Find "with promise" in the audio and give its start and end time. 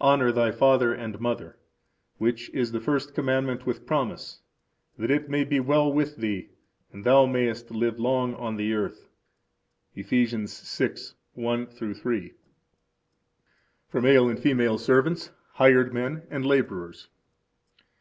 3.66-4.40